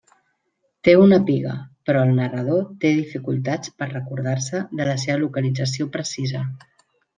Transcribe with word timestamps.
Té 0.87 0.93
una 1.01 1.19
piga, 1.27 1.51
però 1.89 2.01
el 2.05 2.13
narrador 2.21 2.63
té 2.85 2.91
dificultats 3.01 3.75
per 3.83 3.91
recordar-se 3.93 4.65
de 4.81 4.91
la 4.91 4.99
seva 5.07 5.21
localització 5.27 5.91
precisa. 5.99 6.45